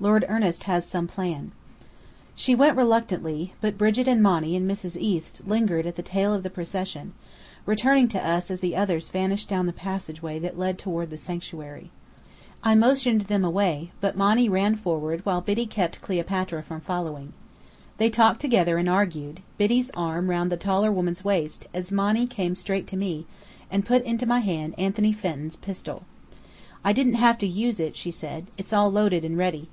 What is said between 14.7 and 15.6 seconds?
forward, while